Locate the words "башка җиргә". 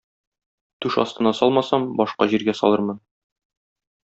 2.01-2.57